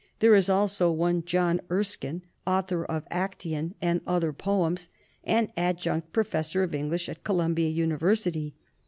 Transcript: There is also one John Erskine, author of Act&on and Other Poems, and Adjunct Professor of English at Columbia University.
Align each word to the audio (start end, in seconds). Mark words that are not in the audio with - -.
There 0.17 0.33
is 0.33 0.49
also 0.49 0.89
one 0.91 1.23
John 1.25 1.61
Erskine, 1.69 2.23
author 2.47 2.83
of 2.83 3.05
Act&on 3.11 3.75
and 3.83 4.01
Other 4.07 4.33
Poems, 4.33 4.89
and 5.23 5.51
Adjunct 5.55 6.11
Professor 6.11 6.63
of 6.63 6.73
English 6.73 7.07
at 7.07 7.23
Columbia 7.23 7.69
University. 7.69 8.55